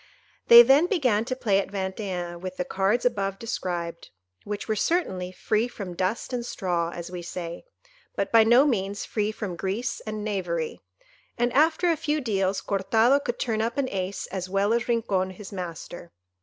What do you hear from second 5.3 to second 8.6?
"free from dust and straw," as we say, but by